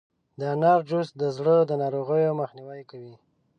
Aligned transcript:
د 0.39 0.41
انار 0.53 0.79
جوس 0.89 1.09
د 1.21 1.23
زړه 1.37 1.55
د 1.65 1.71
ناروغیو 1.81 2.37
مخنیوی 2.41 2.81
کوي. 2.91 3.15